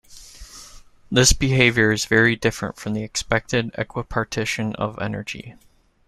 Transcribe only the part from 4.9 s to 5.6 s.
energy.